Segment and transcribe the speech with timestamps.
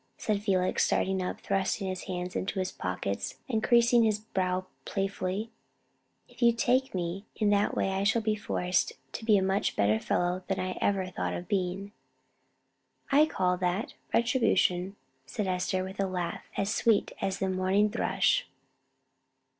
[0.17, 5.51] said Felix, starting up, thrusting his hands into his pockets, and creasing his brow playfully,
[6.27, 9.75] "if you take me in that way I shall be forced to be a much
[9.75, 11.91] better fellow than I ever thought of being."
[13.11, 14.95] "I call that retribution,"
[15.27, 18.47] said Esther, with a laugh as sweet as the morning thrush.